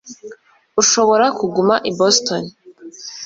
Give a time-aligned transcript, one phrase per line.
[0.77, 2.43] Urashobora kuguma i Boston